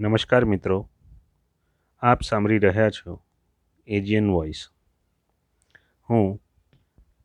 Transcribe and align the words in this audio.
નમસ્કાર 0.00 0.44
મિત્રો. 0.44 0.90
આપ 1.98 2.22
સાંભળી 2.22 2.58
રહ્યા 2.58 2.90
છો 2.90 3.22
એજિયન 3.86 4.30
વોઇસ. 4.30 4.68
હું 6.10 6.40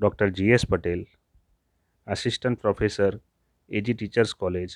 doctor 0.01 0.29
GS 0.29 0.65
Patel, 0.69 1.05
assistant 2.07 2.61
professor, 2.61 3.21
AG 3.69 3.93
teachers 3.93 4.33
college, 4.33 4.69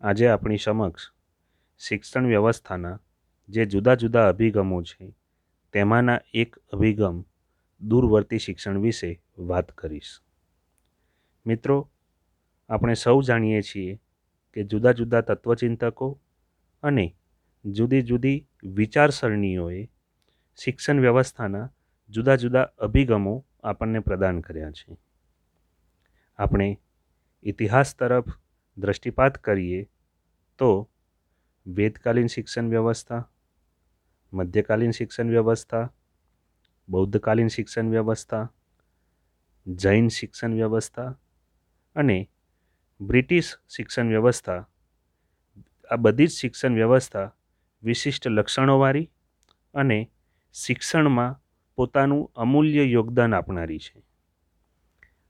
આજે 0.00 0.28
આપણી 0.28 0.56
સમક્ષ 0.56 1.02
શિક્ષણ 1.78 2.26
વ્યવસ્થાના 2.26 3.00
જે 3.48 3.66
જુદા 3.66 3.94
જુદા 3.94 4.28
અભિગમો 4.28 4.82
છે, 4.82 5.16
તેમાંના 5.72 6.20
એક 6.34 6.56
અભિગમ 6.56 7.24
દૂરવર્તી 7.80 8.38
શિક્ષણ 8.38 8.78
વિશે 8.78 9.22
વાત 9.38 9.72
કરીશ. 9.72 10.20
મિત્રો, 11.46 11.90
આપણે 12.68 12.94
સૌ 12.94 13.22
જાણીએ 13.22 13.62
છીએ 13.62 14.00
કે 14.52 14.64
જુદા 14.64 14.92
જુદા 14.92 15.20
તત્વચિંતકો 15.20 16.20
અને 16.82 17.16
જુદી 17.64 18.02
જુદી 18.02 18.48
વિચારસરણીઓએ 18.64 19.90
શિક્ષણ 20.56 21.00
વ્યવસ્થાના 21.00 21.70
જુદા 22.10 22.36
જુદા 22.36 22.62
અભિગમો 22.62 23.44
આપણને 23.64 24.00
પ્રદાન 24.00 24.40
કર્યા 24.40 24.70
છે. 24.70 24.96
આપણે 26.38 26.80
ઇતિહાસ 27.42 27.96
તરફ 27.96 28.24
દૃષ્ટિપાત 28.78 29.38
કરીએ 29.38 29.90
તો 30.58 30.90
વેદકાલીન 31.66 32.26
શિક્ષણ 32.26 32.68
વ્યવસ્થા, 32.68 33.30
મધ્યકાલીન 34.32 34.90
શિક્ષણ 34.90 35.30
વ્યવસ્થા, 35.30 35.92
બૌદ્ધકાલીન 36.88 37.48
શિક્ષણ 37.48 37.90
વ્યવસ્થા, 37.90 38.52
જૈન 39.66 40.08
શિક્ષણ 40.08 40.54
વ્યવસ્થા 40.54 41.18
અને 41.96 42.30
બ્રિટિશ 43.00 43.56
શિક્ષણ 43.68 44.08
વ્યવસ્થા. 44.08 44.68
આ 45.90 45.96
બધી 45.96 46.26
જ 46.26 46.30
શિક્ષણ 46.30 46.74
વ્યવસ્થા 46.74 47.34
વિશિષ્ટ 47.84 48.28
લક્ષણોવાળી 48.28 49.10
અને 49.74 50.10
શિક્ષણમાં 50.52 51.40
પોતાનું 51.76 52.32
અમૂલ્ય 52.36 52.82
યોગદાન 52.82 53.34
આપનારી 53.34 53.78
છે. 53.78 54.02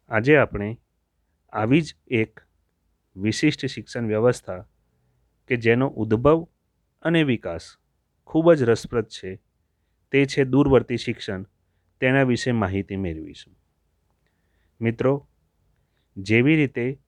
આજે 0.08 0.36
આપણે 0.36 0.78
આવી 1.52 1.80
જ 1.80 1.96
એક 2.06 2.40
વિશિષ્ટ 3.16 3.66
શિક્ષણ 3.66 4.06
વ્યવસ્થા 4.06 4.66
કે 5.46 5.56
જેનો 5.56 5.88
ઉદ્ભવ 5.88 6.48
અને 7.02 7.22
વિકાસ 7.22 7.76
ખૂબ 8.26 8.52
જ 8.52 8.62
રસપ્રદ 8.62 9.04
છે, 9.04 9.42
તે 10.12 10.26
છે 10.26 10.44
દૂરવર્તી 10.44 10.96
શિક્ષણ, 10.96 11.42
તેના 12.00 12.22
વિશે 12.22 12.52
માહિતી 12.52 12.96
મેળવીશું. 12.96 13.56
મિત્રો, 14.80 15.28
જેવી 16.16 16.56
રીતે 16.56 17.00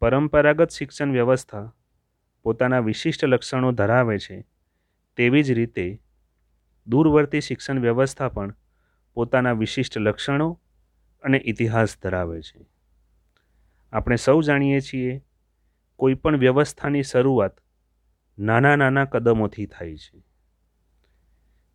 પરંપરાગત 0.00 0.70
શિક્ષણ 0.70 1.12
વ્યવસ્થા 1.12 1.74
પોતાના 2.42 2.78
વિશિષ્ટ 2.78 3.24
લક્ષણો 3.24 3.72
ધરાવે 3.72 4.18
છે 4.18 4.55
તેવી 5.16 5.42
જ 5.42 5.50
રીતે 5.50 6.02
દૂરવર્તી 6.86 7.40
શિક્ષણ 7.40 7.80
વ્યવસ્થા 7.80 8.28
પણ 8.28 8.54
પોતાના 9.14 9.52
વિશિષ્ટ 9.52 9.98
લક્ષણો 9.98 10.60
અને 11.22 11.42
ઇતિહાસ 11.44 11.98
ધરાવે 12.02 12.42
છે. 12.42 12.66
આપણે 13.92 14.16
સૌ 14.16 14.40
જાણીએ 14.40 14.80
છીએ 14.80 15.24
કોઈ 15.96 16.14
પણ 16.14 16.36
વ્યવસ્થાની 16.36 17.02
શરૂઆત 17.02 17.60
નાના 18.38 18.76
નાના 18.76 19.04
કદમોથી 19.04 19.66
થાય 19.66 19.96
છે. 19.96 20.24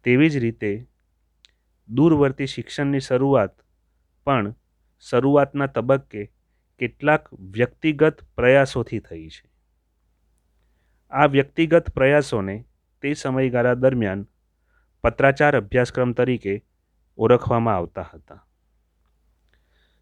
તેવી 0.03 0.30
જ 0.30 0.38
રીતે 0.38 0.88
દૂરવર્તી 1.89 2.45
શિક્ષણની 2.45 3.00
શરૂઆત 3.00 3.62
પણ 4.23 4.56
શરૂઆતના 5.00 5.66
તબક્કે 5.66 6.31
કેટલાક 6.80 7.34
વ્યક્તિગત 7.34 8.23
પ્રયાસોથી 8.36 9.00
થઈ 9.00 9.28
છે. 9.28 9.50
આ 11.12 11.25
વ્યક્તિગત 11.25 11.89
પ્રયાસોને 11.89 12.66
તે 13.02 13.14
સમયગાળા 13.14 13.74
દરમિયાન 13.74 14.28
પત્રાચાર 15.04 15.58
અભ્યાસક્રમ 15.58 16.12
તરીકે 16.12 16.56
ઓળખવામાં 17.18 17.76
આવતા 17.76 18.10
હતા. 18.14 18.48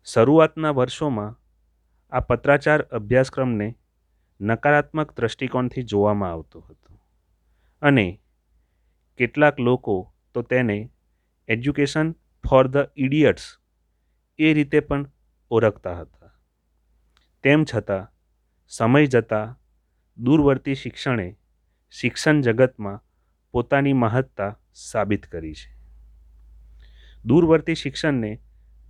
શરૂઆતના 0.07 0.72
વર્ષોમાં 0.72 1.38
આ 2.12 2.19
પત્રાચાર 2.19 2.81
અભ્યાસક્રમને 2.81 3.68
નકારાત્મક 4.41 5.18
દૃષ્ટિકોણથી 5.18 5.84
જોવામાં 5.84 6.31
આવતો 6.31 6.59
હતો 6.59 7.00
અને 7.81 8.07
કેટલાક 9.18 9.59
લોકો 9.59 10.13
તો 10.34 10.41
તેને 10.41 10.78
એજ્યુકેશન 11.47 12.12
ફોર 12.50 12.68
ધ 12.68 12.78
ઇડિયટ્સ 12.96 13.46
એ 14.40 14.53
રીતે 14.53 14.79
પણ 14.79 15.12
ઓળખતા 15.52 15.96
હતા. 16.00 16.31
તેમ 17.44 17.66
છતાં 17.66 18.12
સમય 18.68 19.06
જતાં 19.06 19.56
દૂરવર્તી 20.18 20.75
શિક્ષણે 20.75 21.28
શિક્ષણ 21.91 22.41
જગતમાં 22.41 23.03
પોતાની 23.51 23.94
મહત્તા 23.94 24.59
સાબિત 24.73 25.25
કરી 25.25 25.53
છે. 25.53 25.79
દૂરવર્તી 27.25 27.75
શિક્ષણને 27.75 28.39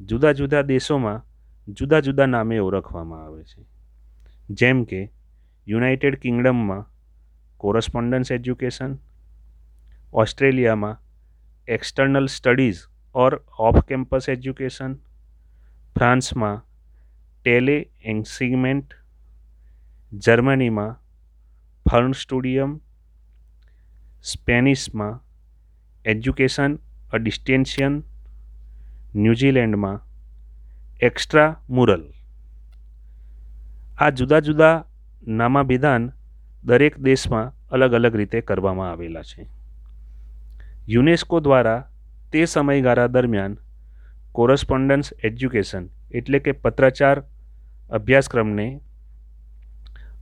જુદા 0.02 0.32
જુદા 0.32 0.62
દેશોમાં 0.62 1.26
જુદા 1.74 2.00
જુદા 2.00 2.26
નામે 2.26 2.58
ઓળખવામાં 2.58 3.26
આવે 3.26 3.44
છે. 3.44 3.66
જેમ 4.50 4.84
કે 4.84 5.12
યુનાઇટેડ 5.68 6.20
કિંગડમમાં 6.20 6.86
કોરસ્પોન્ડન્સ 7.58 8.32
એજ્યુકેશન, 8.32 8.98
ઓસ્ટ્રેલિયામાં 10.14 11.02
external 11.68 12.26
studies 12.26 12.78
or 13.16 13.36
off 13.60 13.86
campus 13.86 14.30
education, 14.30 14.96
ફ્રાન્સમાં 15.96 16.66
ટેલે 17.44 17.90
એન્સિગમેન્ટ 18.02 18.94
જર્મનીમાં 20.14 21.04
ફર્ન 21.92 22.12
સ્ટુડિયમ 22.12 22.82
સ્પેનિશમાં 24.24 25.24
એજ્યુકેશન 26.06 26.80
અ 27.14 27.18
ડિસ્ટેન્શિયન 27.18 28.04
ન્યૂઝીલેન્ડમાં 29.16 30.02
એક્સ્ટ્રા 31.02 31.62
મુરલ. 31.70 32.04
આ 34.00 34.10
જુદા 34.10 34.40
જુદા 34.40 34.86
નામાભિધાન 35.28 36.12
દરેક 36.64 37.00
દેશમાં 37.00 37.54
અલગ 37.72 37.94
અલગ 37.94 38.16
રીતે 38.16 38.42
કરવામાં 38.42 38.92
આવેલા 38.92 39.22
છે. 39.22 39.48
યુનેસ્કો 40.88 41.40
દ્વારા 41.40 41.88
તે 42.34 42.46
સમયગાળા 42.46 43.08
દરમિયાન 43.08 43.58
કોરસ્પોન્ડન્સ 44.32 45.14
એજ્યુકેશન 45.24 45.90
એટલે 46.12 46.40
કે 46.40 46.52
પત્રાચાર 46.52 47.24
અભ્યાસક્રમને 47.92 48.82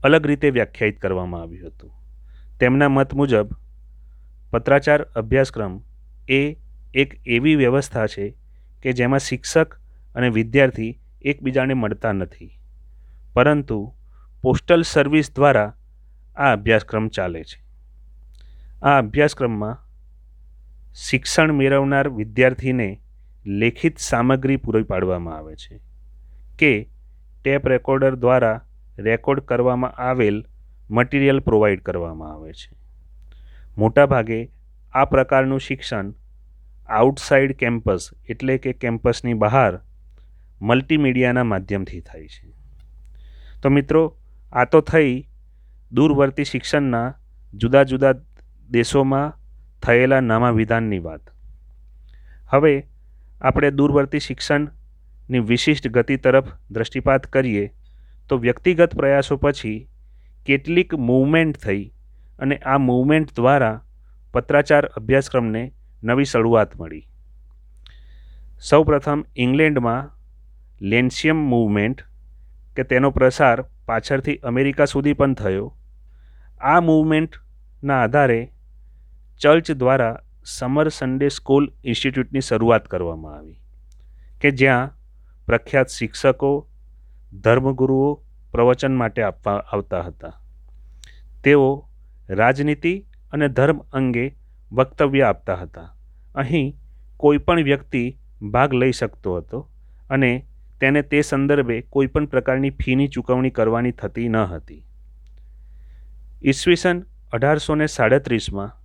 અલગ 0.04 0.26
રીતે 0.26 0.50
વ્યાખ્યાયિત 0.50 1.00
કરવામાં 1.00 1.42
આવ્યું 1.42 1.68
હતું. 1.68 1.92
તેમના 2.60 2.90
મત 2.90 3.14
મુજબ 3.14 3.48
પત્રાચાર 4.52 5.02
અભ્યાસક્રમ 5.02 5.80
એ 6.30 6.58
એક 6.94 7.22
એવી 7.26 7.56
વ્યવસ્થા 7.56 8.08
છે 8.08 8.36
કે 8.82 8.94
જેમાં 8.94 9.20
શિક્ષક 9.20 9.80
અને 10.16 10.30
વિદ્યાર્થી 10.30 11.00
એકબીજાને 11.22 11.74
મળતા 11.74 12.14
નથી. 12.14 12.52
પરંતુ 13.34 13.94
પોસ્ટલ 14.42 14.82
સર્વિસ 14.82 15.36
દ્વારા 15.36 15.74
આ 16.38 16.52
અભ્યાસક્રમ 16.52 17.08
ચાલે 17.08 17.44
છે. 17.44 17.60
આ 18.84 18.98
અભ્યાસક્રમમાં 18.98 19.78
શિક્ષણ 20.96 21.52
મેળવનાર 21.52 22.10
વિદ્યાર્થીને 22.10 23.02
લેખિત 23.46 23.98
સામગ્રી 23.98 24.58
પૂરી 24.58 24.84
પાડવામાં 24.84 25.38
આવે 25.38 25.56
છે 25.56 25.80
કે 26.60 26.90
ટેપ 27.44 27.68
રેકોર્ડર 27.68 28.16
દ્વારા 28.16 28.62
રેકોર્ડ 29.00 29.40
કરવામાં 29.40 29.92
આવેલ 29.92 30.46
મટીરિયલ 30.90 31.40
પ્રોવાઈડ 31.40 31.82
કરવામાં 31.82 32.34
આવે 32.34 32.54
છે. 32.54 32.87
મોટાભાગે 33.78 34.52
આ 34.94 35.06
પ્રકારનું 35.06 35.60
શિક્ષણ 35.60 36.14
આઉટસાઇડ 36.90 37.52
કેમ્પસ 37.52 38.10
એટલે 38.30 38.58
કે 38.58 38.74
કેમ્પસની 38.74 39.34
બહાર 39.34 39.80
મલ્ટીમીડિયાના 40.62 41.44
માધ્યમથી 41.44 42.00
થાય 42.00 42.28
છે. 42.28 42.52
તો 43.62 43.70
મિત્રો, 43.70 44.18
આ 44.54 44.66
તો 44.66 44.82
થઈ 44.82 45.28
દૂરવર્તી 45.92 46.44
શિક્ષણના 46.44 47.14
જુદા 47.54 47.84
જુદા 47.84 48.14
દેશોમાં 48.70 49.34
થયેલા 49.84 50.20
નામા 50.20 50.50
વિધાનની 50.50 51.00
વાત. 51.00 51.22
હવે 52.50 52.88
આપણે 53.42 53.72
દૂરવર્તી 53.72 54.20
શિક્ષણની 54.20 55.40
વિશિષ્ટ 55.40 55.88
ગતિ 55.88 56.18
તરફ 56.18 56.44
દૃષ્ટિપાત 56.72 57.28
કરીએ 57.28 57.74
તો 58.30 58.38
વ્યક્તિગત 58.38 58.96
પ્રયાસો 58.96 59.38
પછી 59.38 59.90
કેટલીક 60.46 60.94
મૂવમેન્ટ 60.94 61.58
થઈ 61.58 61.94
અને 62.40 62.58
આ 62.58 62.78
મૂવમેન્ટ 62.78 63.36
દ્વારા 63.36 63.82
પત્રાચાર 64.34 64.86
અભ્યાસક્રમને 64.86 65.74
નવી 66.04 66.26
શરૂઆત 66.26 66.76
મળી. 66.80 67.08
સૌપ્રથમ 68.60 69.24
ઇંગ્લેન્ડમાં 69.36 70.12
લેન્સિયમ 70.82 71.38
મૂવમેન્ટ 71.38 72.02
કે 72.76 72.84
તેનો 72.84 73.12
પ્રસાર 73.12 73.62
પાછળથી 73.86 74.38
અમેરિકા 74.44 74.86
સુધી 74.86 75.14
પણ 75.14 75.34
થયો. 75.34 75.78
આ 76.62 76.80
મૂવમેન્ટના 76.82 78.04
આધારે 78.04 78.54
ચર્ચ 79.42 79.72
દ્વારા 79.72 80.16
સમર 80.46 80.90
સન્ડે 80.90 81.30
સ્કૂલ 81.30 81.66
ઇન્સ્ટિટ્યૂટની 81.84 82.42
શરૂઆત 82.42 82.88
કરવામાં 82.88 83.36
આવી 83.36 83.60
કે 84.42 84.52
જ્યાં 84.52 84.94
પ્રખ્યાત 85.46 85.88
શિક્ષકો, 85.88 86.68
ધર્મગુરુઓ 87.44 88.24
પ્રવચન 88.52 88.96
માટે 88.96 89.24
આપવા 89.24 89.58
આવતા 89.74 90.02
હતા. 90.02 90.34
તેઓ 91.44 91.90
રાજનીતિ 92.30 93.06
અને 93.32 93.48
ધર્મ 93.48 93.80
અંગે 93.80 94.36
વક્તવ્ય 94.72 95.22
આપતા 95.22 95.56
હતા. 95.56 95.96
અહીં 96.36 96.78
કોઈ 97.18 97.38
પણ 97.38 97.64
વ્યક્તિ 97.64 98.18
ભાગ 98.42 98.74
લઈ 98.74 98.92
શકતો 98.92 99.36
હતો 99.36 99.70
અને 100.10 100.46
તેને 100.82 101.02
તે 101.02 101.22
સંદર્ભે 101.22 101.82
કોઈપણ 101.82 102.26
પ્રકારની 102.26 102.70
ફીની 102.70 103.08
ચૂકવણી 103.08 103.50
કરવાની 103.50 103.92
થતી 103.92 104.28
ન 104.28 104.38
હતી. 104.38 104.84
ઈસવીસન 106.44 107.06
અઢારસો 107.34 107.76
ને 107.76 107.88
સાડત્રીસમાં 107.88 108.82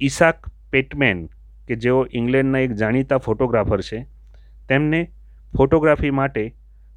ઈસાક 0.00 0.46
પેટમેન, 0.70 1.26
કે 1.68 1.74
જેઓ 1.74 2.06
ઇંગ્લેન્ડના 2.12 2.58
એક 2.58 2.72
જાણીતા 2.72 3.18
ફોટોગ્રાફર 3.18 3.80
છે, 3.80 4.06
તેમને 4.68 5.12
ફોટોગ્રાફી 5.56 6.10
માટે 6.10 6.54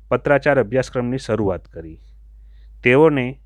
પત્રાચાર 0.09 0.59
અભ્યાસક્રમની 0.59 1.17
શરૂઆત 1.17 1.67
કરી. 1.67 1.99
તેઓને 2.83 3.39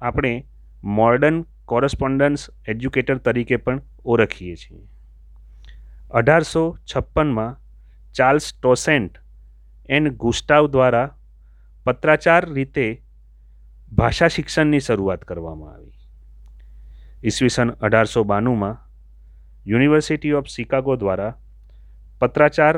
આપણે 0.00 0.46
મોર્ડન 0.84 1.46
કોરસ્પોન્ડન્સ 1.70 2.42
એજ્યુકેટર 2.68 3.18
તરીકે 3.18 3.58
પણ 3.58 3.80
ઓળખીએ 4.04 4.56
છીએ. 4.56 4.84
અઢારસો 6.10 6.64
છપ્પનમાં 6.86 7.56
ચાર્લ્સ 8.14 8.46
ટોસેન્ટ 8.54 9.20
એન્ડ 9.88 10.16
ગુસ્ટાવ 10.16 10.70
દ્વારા 10.74 11.08
પત્રાચાર 11.86 12.44
રીતે 12.54 12.86
ભાષા 13.92 14.28
શિક્ષણની 14.28 14.80
શરૂઆત 14.80 15.24
કરવામાં 15.24 15.74
આવી. 15.74 15.98
ઈસવીસન 17.24 17.70
અઢારસો 17.80 18.24
બાણુંમાં 18.24 18.80
યુનિવર્સિટી 19.66 20.34
ઓફ 20.34 20.50
શિકાગો 20.56 20.96
દ્વારા 20.96 21.32
પત્રાચાર 22.20 22.76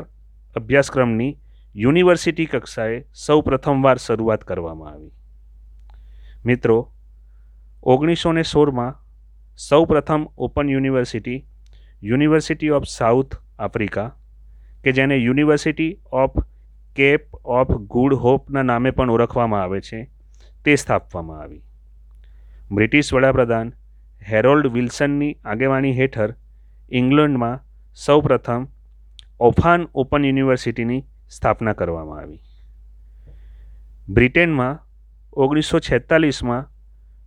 અભ્યાસક્રમની 0.55 1.31
યુનિવર્સિટી 1.75 2.47
કક્ષાએ 2.47 2.97
સૌ 3.13 3.39
પ્રથમવાર 3.41 3.97
શરૂઆત 3.97 4.43
કરવામાં 4.43 4.93
આવી. 4.93 5.13
મિત્રો 6.45 6.77
ઓગણીસો 7.85 8.31
ને 8.31 8.41
સોળમાં 8.41 8.95
સૌ 9.57 9.85
પ્રથમ 9.85 10.25
open 10.37 10.69
university 10.69 11.45
university 12.03 12.69
of 12.69 12.83
South 12.83 13.35
Africa, 13.59 14.15
કે 14.83 14.91
જેને 14.91 15.15
university 15.15 15.99
of 16.11 16.39
Cape 16.95 17.27
of 17.45 17.67
Good 17.67 18.13
હોપના 18.13 18.61
નામે 18.61 18.91
પણ 18.91 19.09
ઓળખવામાં 19.09 19.61
આવે 19.61 19.81
છે, 19.81 20.11
તે 20.65 20.75
સ્થાપવામાં 20.75 21.41
આવી. 21.41 21.63
બ્રિટિશ 22.71 23.13
વડાપ્રધાન 23.13 23.73
હેરોલ્ડ 24.29 24.67
વિલ્સનની 24.67 25.37
આગેવાની 25.45 25.93
હેઠળ 25.93 26.35
ઇંગ્લેન્ડમાં 26.91 27.63
સૌપ્રથમ 27.93 28.65
ઓફાન 29.39 29.87
ઓપન 29.95 30.25
યુનિવર્સિટીની 30.25 31.05
સ્થાપના 31.29 31.73
કરવામાં 31.73 32.19
આવી. 32.19 32.41
બ્રિટેનમાં 34.09 34.79
ઓગણીસો 35.33 35.79
છેતાલીસમાં 35.79 36.72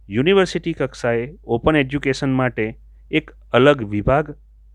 યુનિવર્સિટી 0.09 0.73
કક્ષાએ 0.73 1.35
ઓપન 1.45 1.77
એજ્યુકેશન 1.77 2.33
માટે 2.33 2.79
એક 3.11 3.31
અલગ 3.53 3.83
વિભાગ 3.83 4.31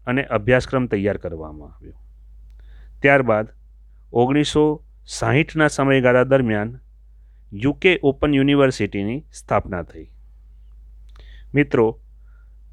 અને 0.08 0.24
અભ્યાસક્રમ 0.24 0.86
તૈયાર 0.86 1.18
કરવામાં 1.18 1.76
આવ્યો. 1.76 1.94
ત્યારબાદ 3.02 3.48
ઓગણીસો 4.14 4.84
સાહીઠના 5.08 5.68
સમયગાળા 5.68 6.24
દરમિયાન 6.24 6.80
યુકે 7.54 8.00
ઓપન 8.04 8.34
યુનિવર્સિટીની 8.34 9.24
સ્થાપના 9.34 9.84
થઈ. 9.84 10.12
મિત્રો, 11.54 12.00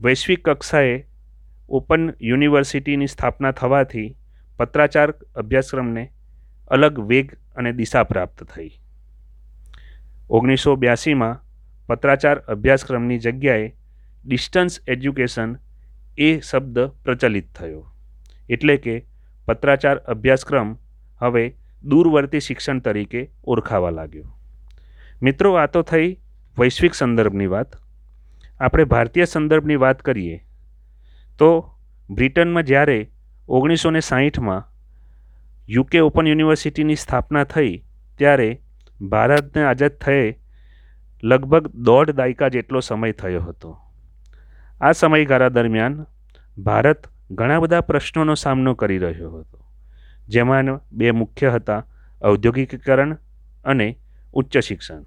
વૈશ્વિક 0.01 0.49
કક્ષાએ 0.49 1.07
ઓપન 1.69 2.13
યુનિવર્સિટીની 2.23 3.07
સ્થાપના 3.07 3.51
થવાથી 3.51 4.17
પત્રાચાર 4.57 5.11
અભ્યાસક્રમને 5.11 6.13
અલગ 6.69 6.99
વેગ 6.99 7.33
અને 7.57 7.73
દિશા 7.73 8.05
પ્રાપ્ત 8.05 8.45
થઈ. 8.45 8.71
ઓગણીસો 10.31 10.77
બ્યાસીમાં 10.77 11.48
પત્રાચાર 11.89 12.39
અભ્યાસક્રમની 12.39 13.19
જગ્યાએ 13.19 13.69
ડિસ્ટન્સ 14.25 14.81
એજ્યુકેશન 14.87 15.57
એ 16.19 16.31
શબ્દ 16.41 16.79
પ્રચલિત 17.05 17.53
થયો. 17.55 17.83
એટલે 18.51 18.77
કે 18.77 18.97
પત્રાચાર 19.47 19.97
અભ્યાસક્રમ 19.97 20.77
હવે 21.21 21.45
દૂરવર્તી 21.85 22.41
શિક્ષણ 22.41 22.79
તરીકે 22.79 23.31
ઓળખાવા 23.45 23.91
લાગ્યો. 23.91 24.27
મિત્રો, 25.23 25.53
આ 25.55 25.67
તો 25.67 25.83
થઈ 25.83 26.09
વૈશ્વિક 26.59 26.95
સંદર્ભની 26.95 27.47
વાત. 27.47 27.77
આપણે 28.61 28.85
ભારતીય 28.85 29.25
સંદર્ભની 29.25 29.77
વાત 29.77 30.03
કરીએ, 30.03 30.37
તો 31.39 31.51
બ્રિટનમાં 32.11 32.63
જ્યારે 32.63 32.99
ઓગણીસો 33.49 33.91
ને 33.91 34.01
સાહીઠમાં 34.01 34.67
યુકે 35.69 36.01
ઓપન 36.01 36.27
યુનિવર્સિટીની 36.27 36.95
સ્થાપના 36.95 37.45
થઈ, 37.45 37.85
ત્યારે 38.19 38.51
ભારતને 39.01 39.65
આઝાદ 39.65 39.91
થયે 39.91 40.29
લગભગ 41.23 41.67
દોઢ 41.67 42.11
દાયકા 42.11 42.49
જેટલો 42.49 42.81
સમય 42.81 43.13
થયો 43.13 43.41
હતો. 43.41 43.79
આ 44.81 44.93
સમયગાળા 44.93 45.49
દરમિયાન 45.49 46.07
ભારત 46.59 47.09
ઘણા 47.31 47.61
બધા 47.61 47.81
પ્રશ્નોનો 47.81 48.35
સામનો 48.35 48.75
કરી 48.75 48.99
રહ્યો 48.99 49.31
હતો, 49.31 49.59
જેમાં 50.29 50.81
બે 50.93 51.11
મુખ્ય 51.11 51.51
હતા, 51.51 51.87
ઔદ્યોગિકીકરણ 52.25 53.19
અને 53.65 53.89
ઉચ્ચ 54.35 54.59
શિક્ષણ. 54.59 55.03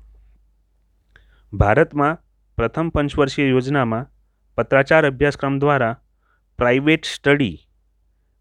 ભારતમાં 1.54 2.20
પ્રથમ 2.58 2.90
પંચવર્ષીય 2.90 3.48
યોજનામાં 3.48 4.12
પત્રાચાર 4.58 5.06
અભ્યાસક્રમ 5.06 5.60
દ્વારા 5.60 5.96
પ્રાઇવેટ 6.58 7.06
સ્ટડી 7.06 7.58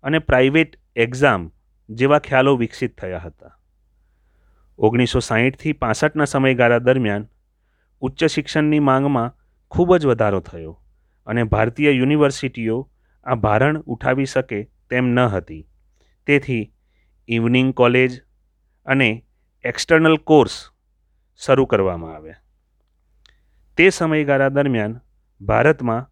અને 0.04 0.18
પ્રાઇવેટ 0.18 0.76
એક્ઝામ 0.96 1.50
જેવા 1.88 2.18
ખ્યાલો 2.18 2.56
વિકસિત 2.56 2.98
થયા 2.98 3.18
હતા. 3.18 3.52
ઓગણીસો 4.78 5.20
સાહીઠથી 5.20 5.72
પાસઠના 5.72 6.24
સમયગાળા 6.24 6.78
દરમિયાન 6.78 7.29
ઉચ્ચ 8.00 8.24
શિક્ષણની 8.24 8.78
માંગમાં 8.78 9.34
ખૂબ 9.70 9.96
જ 9.96 10.06
વધારો 10.06 10.40
થયો 10.40 10.82
અને 11.26 11.44
ભારતીય 11.44 11.90
યુનિવર્સિટીઓ 11.90 12.90
આ 13.24 13.34
ભારણ 13.34 13.80
ઉઠાવી 13.80 14.24
શકે 14.24 14.70
તેમ 14.90 15.04
ન 15.04 15.20
હતી. 15.20 15.68
તેથી 16.26 16.72
ઇવનિંગ 17.28 17.74
કોલેજ 17.74 18.22
અને 18.86 19.26
એક્સટર્નલ 19.64 20.16
કોર્સ 20.16 20.70
શરૂ 21.36 21.66
કરવામાં 21.66 22.14
આવ્યા. 22.14 22.34
તે 23.76 23.90
સમયગાળા 23.90 24.48
દરમિયાન 24.48 25.00
ભારતમાં 25.40 26.10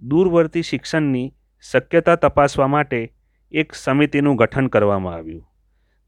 દૂરવર્તી 0.00 0.62
શિક્ષણની 0.62 1.34
શક્યતા 1.72 2.16
તપાસવા 2.16 2.66
માટે 2.66 3.14
એક 3.52 3.74
સમિતિનું 3.74 4.36
ગઠન 4.36 4.66
કરવામાં 4.66 5.14
આવ્યું. 5.14 5.46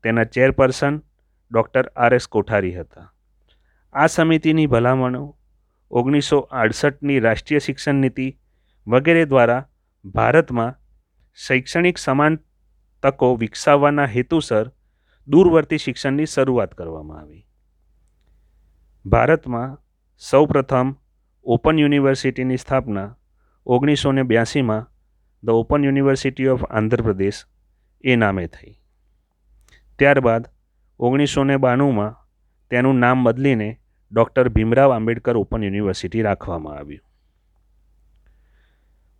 તેના 0.02 0.24
chairperson 0.24 1.02
doctor 1.52 1.88
R 1.96 2.14
S 2.14 2.28
Kothari 2.28 2.74
હતા. 2.74 3.14
આ 3.94 4.06
સમિતિની 4.06 4.66
ભલામણો 4.66 5.38
ઓગણીસો 5.90 6.36
આડસઠની 6.50 7.20
રાષ્ટ્રીય 7.20 7.58
શિક્ષણ 7.58 7.98
નીતિ 8.00 8.28
વગેરે 8.86 9.24
દ્વારા 9.24 9.62
ભારતમાં 10.04 10.78
શૈક્ષણિક 11.38 11.98
સમાન 11.98 12.38
તકો 13.02 13.28
વિકસાવવાના 13.38 14.06
હેતુસર 14.06 14.70
દૂરવર્તી 15.28 15.78
શિક્ષણની 15.78 16.26
શરૂઆત 16.26 16.72
કરવામાં 16.74 17.18
આવી. 17.18 17.44
ભારતમાં 19.04 19.76
સૌપ્રથમ 20.22 20.94
ઓપન 21.46 21.78
યુનિવર્સિટીની 21.78 22.58
સ્થાપના 22.58 23.08
ઓગણીસો 23.66 24.12
ને 24.12 24.24
બ્યાસીમાં 24.24 24.88
the 25.42 25.48
open 25.50 25.84
university 25.84 26.48
of 26.48 26.64
Andhra Pradesh 26.70 27.44
એ 28.04 28.16
નામે 28.16 28.48
થઈ. 28.48 28.74
ત્યારબાદ 29.98 30.44
ઓગણીસો 31.00 31.44
ને 31.44 31.58
બાણુંમાં 31.58 32.16
તેનું 32.70 32.96
નામ 32.96 33.24
બદલીને 33.24 33.81
doctor 34.12 34.48
Bhimrao 34.48 34.92
Ambedkar 34.92 35.36
open 35.36 35.62
university 35.62 36.22
રાખવામાં 36.22 36.76
આવ્યું. 36.76 37.04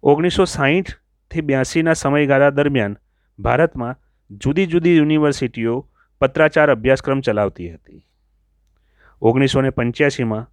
ઓગણીસો 0.03 0.45
સાહીઠથી 0.45 1.41
બ્યાસીના 1.41 1.93
સમયગાળા 1.93 2.51
દરમિયાન 2.51 2.97
ભારતમાં 3.39 3.97
જુદી 4.31 4.67
જુદી 4.67 4.97
યુનિવર્સિટીઓ 4.97 5.89
પત્રાચાર 6.21 6.71
અભ્યાસક્રમ 6.71 7.21
ચલાવતી 7.21 7.75
હતી. 7.75 8.07
ઓગણીસો 9.23 9.61
ને 9.61 9.71
પંચ્યાસીમાં 9.71 10.51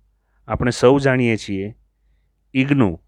આપણે 0.48 0.72
સૌ 0.72 1.00
જાણીએ 1.00 1.38
છીએ 1.38 1.75
ઇગ્નુ 2.53 3.01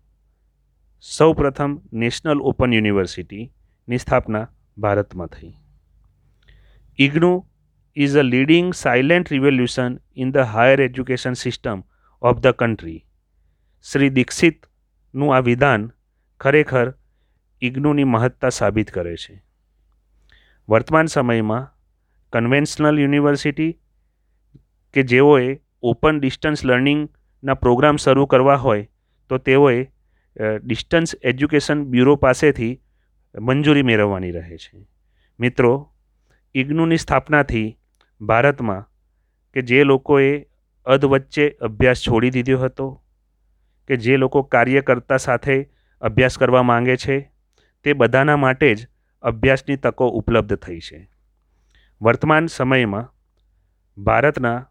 સૌ 1.02 1.34
પ્રથમ 1.34 1.82
નેશનલ 1.94 2.42
ઓપન 2.42 2.74
યુનિવર્સિટીની 2.74 3.98
સ્થાપના 3.98 4.50
ભારતમાં 4.78 5.28
થઈ. 5.28 5.54
IGNOU 6.98 7.46
is 7.98 8.16
a 8.16 8.24
leading 8.24 8.74
silent 8.74 9.32
revolution 9.32 10.00
in 10.18 10.32
the 10.32 10.46
higher 10.46 10.82
education 10.82 11.32
system 11.32 11.78
of 12.22 12.34
the 12.34 12.54
country. 12.54 13.00
Shri 13.92 14.10
દીક્ષિતનું 14.10 15.36
આ 15.36 15.40
વિધાન 15.40 15.92
ખરેખર 16.40 16.94
ઇગ્નુની 17.62 18.04
મહત્તા 18.04 18.50
સાબિત 18.50 18.92
કરે 18.92 19.16
છે 19.16 19.44
વર્તમાન 20.70 21.06
સમયમાં 21.06 21.76
કન્વેન્શનલ 22.34 23.00
યુનિવર્સિટી 23.00 23.80
કે 24.94 25.04
જેઓએ 25.04 25.60
ઓપન 25.84 26.20
ડિસ્ટન્સ 26.20 26.66
લર્નિંગના 26.66 27.54
પ્રોગ્રામ 27.54 27.96
શરૂ 27.96 28.26
કરવા 28.26 28.56
હોય 28.56 28.90
તો 29.30 29.38
તેઓએ 29.38 29.92
ડિસ્ટન્સ 30.64 31.16
એજ્યુકેશન 31.24 31.86
બ્યુરો 31.86 32.16
પાસેથી 32.16 32.82
મંજૂરી 33.40 33.82
મેળવવાની 33.82 34.32
રહે 34.32 34.58
છે 34.58 34.88
મિત્રો, 35.40 35.94
ઇગ્નુની 36.56 36.98
સ્થાપનાથી 36.98 37.78
ભારતમાં 38.22 38.90
કે 39.54 39.62
જે 39.62 39.84
લોકોએ 39.84 40.46
અધવચ્ચે 40.86 41.50
અભ્યાસ 41.50 42.02
છોડી 42.02 42.30
દીધો 42.30 42.58
હતો, 42.58 43.04
કે 43.88 43.96
જે 43.96 44.18
લોકો 44.18 44.44
કાર્યકર્તા 44.44 45.18
સાથે 45.18 45.70
અભ્યાસ 46.02 46.38
કરવા 46.38 46.64
માંગે 46.64 46.98
છે, 46.98 47.32
તે 47.84 47.94
બધાના 47.94 48.36
માટે 48.36 48.76
જ 48.76 48.88
અભ્યાસની 49.22 49.76
તકો 49.76 50.08
ઉપલબ્ધ 50.08 50.56
થઈ 50.56 50.80
છે. 50.80 51.10
વર્તમાન 52.02 52.46
સમયમાં 52.46 53.14
ભારતના 54.04 54.70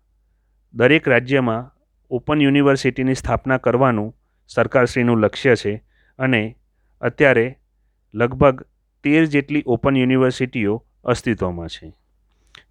દરેક 0.75 1.09
રાજ્યમાં 1.09 1.71
ઓપન 2.11 2.40
યુનિવર્સિટીની 2.40 3.14
સ્થાપના 3.14 3.59
કરવાનું 3.59 4.16
સરકારશ્રીનું 4.49 5.19
લક્ષ્ય 5.19 5.54
છે 5.54 5.85
અને 6.19 6.59
અત્યારે 7.00 7.59
લગભગ 8.14 8.62
તેર 9.04 9.25
જેટલી 9.25 9.62
ઓપન 9.66 9.97
યુનિવર્સિટીઓ 9.97 10.87
અસ્તિત્વમાં 11.04 11.69
છે. 11.69 12.00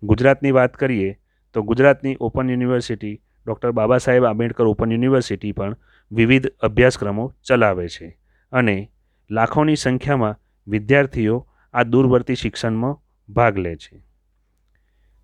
ગુજરાતની 0.04 0.52
વાત 0.52 0.78
કરીએ, 0.78 1.20
તો 1.54 1.64
ગુજરાતની 1.64 2.18
open 2.20 2.50
university 2.50 3.22
doctor 3.48 3.72
Baba 3.72 3.98
Saheb 3.98 4.26
Ambedkar 4.26 4.64
open 4.64 4.92
university 4.92 5.52
પણ 5.52 5.76
વિવિધ 6.12 6.48
અભ્યાસક્રમો 6.48 7.34
ચલાવે 7.48 7.88
છે 7.88 8.18
અને 8.52 8.92
લાખોની 9.32 9.76
સંખ્યામાં 9.76 10.40
વિદ્યાર્થીઓ 10.68 11.48
આ 11.74 11.84
દૂરવર્તી 11.84 12.36
શિક્ષણમાં 12.36 13.00
ભાગ 13.34 13.58
લે 13.58 13.76
છે. 13.76 14.04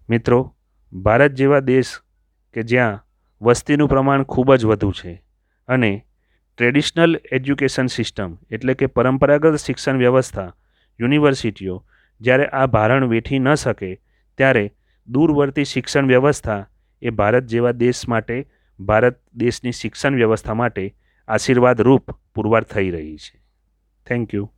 મિત્રો, 0.10 0.55
ભારત 0.94 1.32
જેવા 1.32 1.60
દેશ 1.60 2.00
કે 2.53 2.63
જ્યાં 2.63 3.01
વસ્તીનું 3.41 3.88
પ્રમાણ 3.88 4.24
ખૂબ 4.24 4.55
જ 4.55 4.65
વધુ 4.65 4.91
છે 4.91 5.24
અને 5.67 6.05
ટ્રેડિશનલ 6.58 7.20
એજ્યુકેશન 7.32 7.86
સિસ્ટમ 7.86 8.38
એટલે 8.51 8.74
કે 8.74 8.86
પરંપરાગત 8.86 9.55
શિક્ષણ 9.55 9.98
વ્યવસ્થા 9.98 10.53
યુનિવર્સિટીઓ 11.00 11.86
જ્યારે 12.22 12.46
આ 12.46 12.65
ભારણ 12.65 13.05
વેઠી 13.05 13.39
ન 13.39 13.53
શકે 13.53 14.01
ત્યારે 14.37 14.65
દૂરવર્તી 15.07 15.63
શિક્ષણ 15.63 16.07
વ્યવસ્થા 16.07 16.67
એ 17.01 17.09
ભારત 17.09 17.45
જેવા 17.45 17.71
દેશ 17.71 18.07
માટે, 18.07 18.47
ભારત 18.79 19.21
દેશની 19.33 19.71
શિક્ષણ 19.71 20.15
વ્યવસ્થા 20.15 20.53
માટે 20.53 20.95
આશીર્વાદ 21.27 21.81
રૂપ 21.81 22.11
પુરવાર 22.35 22.63
થઈ 22.63 22.89
રહી 22.89 23.17
છે. 23.17 23.39
Thank 24.07 24.33
you 24.33 24.51